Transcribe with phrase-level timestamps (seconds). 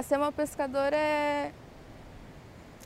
[0.00, 1.52] Ah, ser uma pescadora é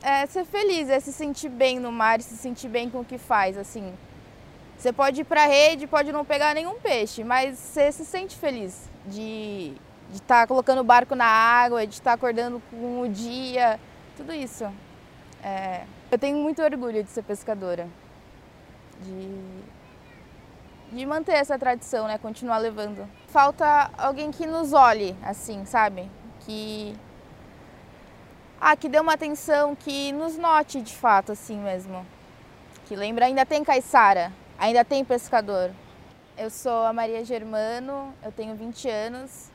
[0.03, 3.17] é ser feliz, é se sentir bem no mar, se sentir bem com o que
[3.17, 3.93] faz, assim.
[4.77, 8.89] Você pode ir pra rede, pode não pegar nenhum peixe, mas você se sente feliz
[9.05, 9.73] de
[10.11, 13.79] estar tá colocando o barco na água, de estar tá acordando com o dia,
[14.17, 14.65] tudo isso.
[15.41, 17.87] É, eu tenho muito orgulho de ser pescadora,
[18.99, 19.39] de,
[20.91, 23.07] de manter essa tradição, né, continuar levando.
[23.29, 26.11] Falta alguém que nos olhe, assim, sabe?
[26.41, 26.93] Que
[28.59, 32.05] ah, que dê uma atenção, que nos note de fato, assim mesmo.
[32.85, 35.71] Que lembra, ainda tem caiçara, ainda tem pescador.
[36.37, 39.49] Eu sou a Maria Germano, eu tenho 20 anos,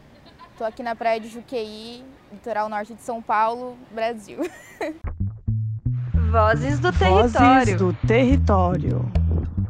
[0.53, 4.39] estou aqui na praia de Juqueí, litoral norte de São Paulo, Brasil.
[6.31, 7.33] Vozes do território.
[7.33, 9.13] Vozes do território.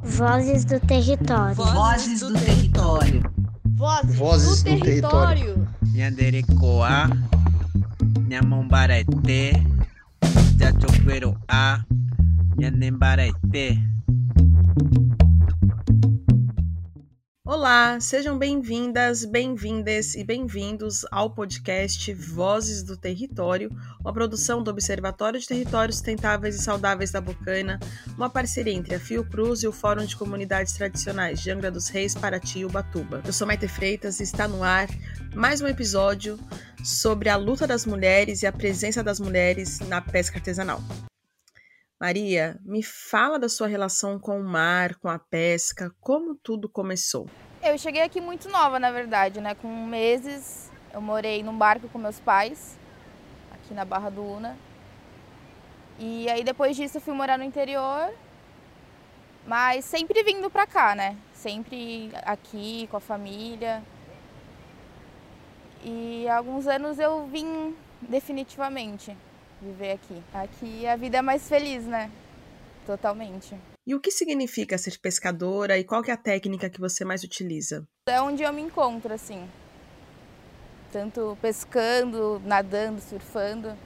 [0.03, 1.55] Vozes do território.
[1.55, 3.33] Vozes do território.
[3.65, 5.69] Vozes, Vozes do, do território.
[8.31, 9.39] ñamo mbaraete
[10.59, 11.63] jachoguero'a
[12.61, 13.65] ñane mbaraete
[17.51, 25.41] Olá, sejam bem-vindas, bem-vindes e bem-vindos ao podcast Vozes do Território, uma produção do Observatório
[25.41, 27.81] de Territórios Sustentáveis e Saudáveis da Bocaina,
[28.17, 32.15] uma parceria entre a Fiocruz e o Fórum de Comunidades Tradicionais de Angra dos Reis,
[32.15, 33.21] Paraty e Ubatuba.
[33.27, 34.87] Eu sou Maite Freitas e está no ar
[35.35, 36.39] mais um episódio
[36.85, 40.81] sobre a luta das mulheres e a presença das mulheres na pesca artesanal.
[42.01, 47.29] Maria, me fala da sua relação com o mar, com a pesca, como tudo começou.
[47.63, 49.55] Eu cheguei aqui muito nova, na verdade, né?
[49.55, 52.79] Com meses, eu morei num barco com meus pais,
[53.53, 54.57] aqui na Barra do Una.
[55.99, 58.11] E aí depois disso eu fui morar no interior,
[59.47, 61.19] mas sempre vindo pra cá, né?
[61.35, 63.83] Sempre aqui com a família.
[65.85, 69.15] E há alguns anos eu vim definitivamente
[69.61, 70.23] viver aqui.
[70.33, 72.11] Aqui a vida é mais feliz, né?
[72.87, 73.55] Totalmente.
[73.87, 77.87] E o que significa ser pescadora e qual é a técnica que você mais utiliza?
[78.07, 79.49] É onde eu me encontro, assim.
[80.93, 83.77] Tanto pescando, nadando, surfando.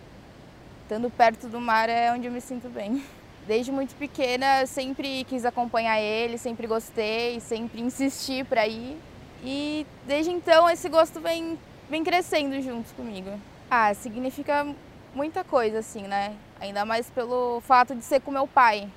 [0.83, 3.05] Estando perto do mar é onde eu me sinto bem.
[3.47, 8.97] Desde muito pequena sempre quis acompanhar ele, sempre gostei, sempre insisti para ir.
[9.45, 11.59] E desde então esse gosto vem,
[11.91, 13.39] vem crescendo junto comigo.
[13.71, 14.67] Ah, significa
[15.15, 16.37] muita coisa, assim, né?
[16.61, 18.89] Ainda mais pelo fato de ser com meu pai.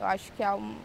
[0.00, 0.76] Eu acho que é um,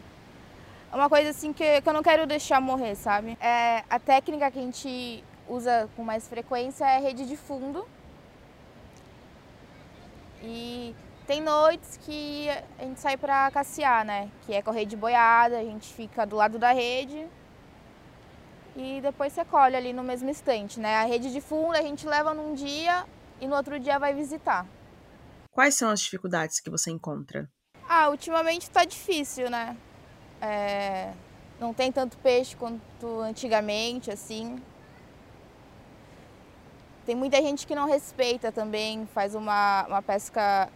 [0.91, 3.37] é uma coisa assim que, que eu não quero deixar morrer, sabe?
[3.39, 7.87] É, a técnica que a gente usa com mais frequência é rede de fundo.
[10.43, 10.95] E
[11.27, 14.29] tem noites que a gente sai para cassear, né?
[14.45, 17.27] Que é correr de boiada, a gente fica do lado da rede
[18.75, 20.97] e depois você colhe ali no mesmo instante, né?
[20.97, 23.05] A rede de fundo a gente leva num dia
[23.39, 24.65] e no outro dia vai visitar.
[25.51, 27.49] Quais são as dificuldades que você encontra?
[27.87, 29.75] Ah, ultimamente está difícil, né?
[30.41, 31.13] É,
[31.59, 34.61] não tem tanto peixe quanto antigamente, assim.
[37.05, 40.69] Tem muita gente que não respeita também, faz uma, uma pesca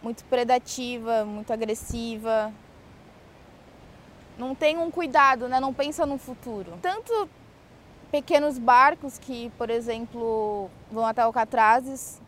[0.00, 2.52] muito predativa, muito agressiva.
[4.38, 5.58] Não tem um cuidado, né?
[5.58, 6.78] Não pensa no futuro.
[6.80, 7.28] Tanto
[8.12, 12.20] pequenos barcos que, por exemplo, vão até Alcatrazes,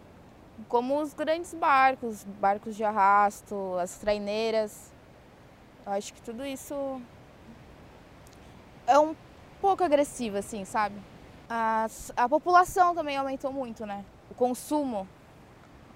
[0.69, 4.93] como os grandes barcos, barcos de arrasto, as traineiras.
[5.87, 7.01] Eu acho que tudo isso
[8.87, 9.15] é um
[9.61, 10.97] pouco agressivo, assim, sabe?
[11.49, 14.05] A, a população também aumentou muito, né?
[14.31, 15.09] O consumo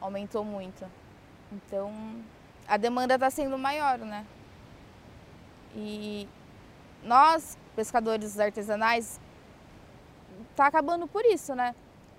[0.01, 0.85] aumentou muito.
[1.53, 1.93] Então,
[2.67, 4.27] a demanda está sendo maior, né?
[5.75, 6.29] E
[7.03, 9.21] nós, pescadores artesanais,
[10.57, 11.75] tá acabando por isso, né?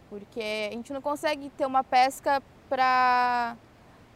[0.10, 3.56] Porque a gente não consegue ter uma pesca para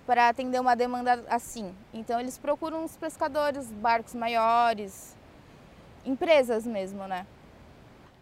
[0.05, 1.75] para atender uma demanda assim.
[1.93, 5.15] Então eles procuram os pescadores, barcos maiores,
[6.03, 7.27] empresas mesmo, né?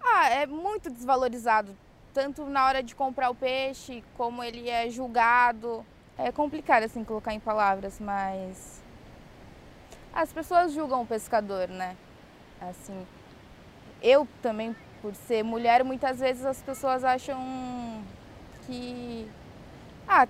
[0.03, 1.73] Ah, é muito desvalorizado,
[2.13, 5.85] tanto na hora de comprar o peixe, como ele é julgado.
[6.17, 8.83] É complicado assim colocar em palavras, mas
[10.11, 11.95] as pessoas julgam o pescador, né?
[12.59, 13.07] Assim,
[14.01, 17.37] eu também por ser mulher, muitas vezes as pessoas acham
[18.65, 19.27] que.
[20.07, 20.27] Ah,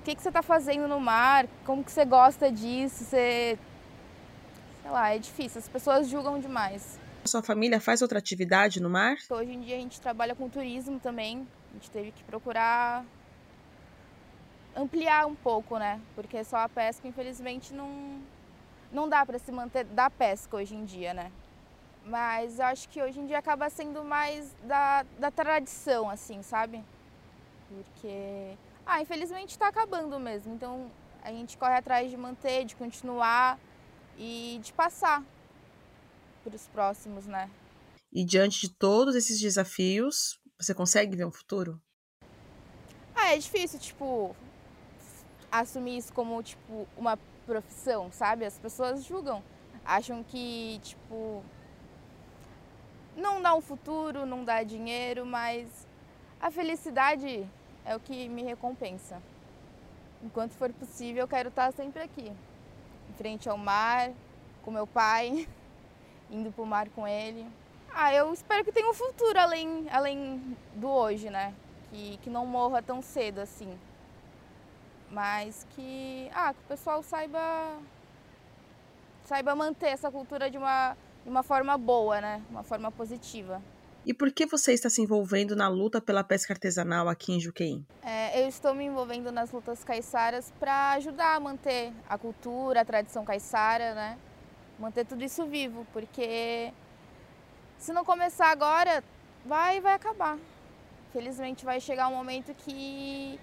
[0.00, 1.46] o que, que você está fazendo no mar?
[1.64, 3.04] Como que você gosta disso?
[3.04, 3.58] Você.
[4.82, 6.98] Sei lá, é difícil, as pessoas julgam demais.
[7.24, 9.16] Sua família faz outra atividade no mar?
[9.28, 11.46] Hoje em dia a gente trabalha com turismo também.
[11.70, 13.04] A gente teve que procurar
[14.74, 16.00] ampliar um pouco, né?
[16.14, 18.20] Porque só a pesca, infelizmente, não,
[18.92, 21.32] não dá para se manter da pesca hoje em dia, né?
[22.08, 26.82] Mas eu acho que hoje em dia acaba sendo mais da, da tradição, assim, sabe?
[27.68, 28.56] Porque,
[28.86, 30.54] ah, infelizmente está acabando mesmo.
[30.54, 30.90] Então
[31.22, 33.58] a gente corre atrás de manter, de continuar
[34.16, 35.22] e de passar
[36.42, 37.50] para os próximos, né?
[38.10, 41.78] E diante de todos esses desafios, você consegue ver um futuro?
[43.14, 44.34] Ah, é difícil, tipo,
[45.52, 48.46] assumir isso como, tipo, uma profissão, sabe?
[48.46, 49.44] As pessoas julgam,
[49.84, 51.44] acham que, tipo,
[53.18, 55.68] não dá um futuro, não dá dinheiro, mas
[56.40, 57.46] a felicidade
[57.84, 59.20] é o que me recompensa.
[60.22, 62.32] Enquanto for possível, eu quero estar sempre aqui,
[63.10, 64.10] em frente ao mar,
[64.62, 65.48] com meu pai,
[66.30, 67.46] indo pro mar com ele.
[67.92, 71.54] Ah, eu espero que tenha um futuro além, além do hoje, né?
[71.90, 73.78] Que, que não morra tão cedo assim.
[75.10, 77.78] Mas que, ah, que o pessoal saiba
[79.24, 80.96] saiba manter essa cultura de uma,
[81.28, 82.42] de uma forma boa, né?
[82.50, 83.62] Uma forma positiva.
[84.06, 87.84] E por que você está se envolvendo na luta pela pesca artesanal aqui em Juqueí?
[88.02, 92.84] É, eu estou me envolvendo nas lutas caiçaras para ajudar a manter a cultura, a
[92.84, 94.18] tradição caiçara, né?
[94.78, 96.72] Manter tudo isso vivo, porque
[97.76, 99.04] se não começar agora,
[99.44, 100.38] vai vai acabar.
[101.12, 103.38] Felizmente vai chegar um momento que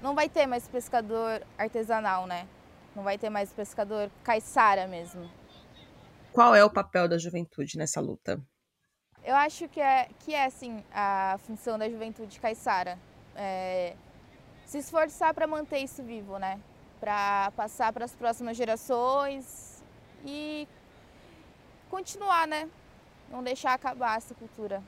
[0.00, 2.48] não vai ter mais pescador artesanal, né?
[2.96, 5.28] Não vai ter mais pescador caiçara mesmo.
[6.32, 8.40] Qual é o papel da juventude nessa luta?
[9.24, 12.98] Eu acho que é, que é assim, a função da juventude caiçara.
[13.34, 13.94] É,
[14.64, 16.60] se esforçar para manter isso vivo, né?
[17.00, 19.82] Para passar para as próximas gerações
[20.24, 20.68] e
[21.90, 22.68] continuar, né?
[23.30, 24.82] Não deixar acabar essa cultura.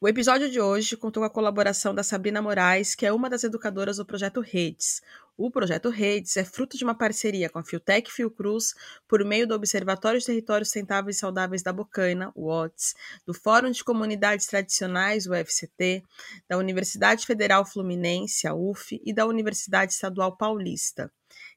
[0.00, 3.44] O episódio de hoje contou com a colaboração da Sabrina Moraes, que é uma das
[3.44, 5.00] educadoras do projeto Redes.
[5.36, 8.74] O projeto Redes é fruto de uma parceria com a Fiotec Fiocruz
[9.08, 12.94] por meio do Observatório de Territórios Sustentáveis e Saudáveis da Bocaina, o OTS,
[13.24, 16.02] do Fórum de Comunidades Tradicionais, o FCT,
[16.48, 21.10] da Universidade Federal Fluminense, a UF, e da Universidade Estadual Paulista.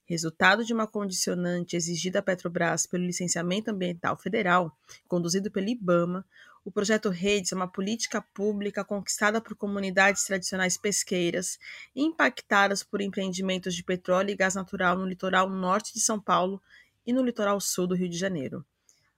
[0.05, 4.77] Resultado de uma condicionante exigida à Petrobras pelo Licenciamento Ambiental Federal,
[5.07, 6.25] conduzido pelo IBAMA,
[6.65, 11.59] o projeto Redes é uma política pública conquistada por comunidades tradicionais pesqueiras
[11.95, 16.61] impactadas por empreendimentos de petróleo e gás natural no litoral norte de São Paulo
[17.05, 18.65] e no litoral sul do Rio de Janeiro.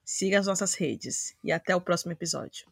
[0.03, 2.67] Siga as nossas redes e até o próximo episódio.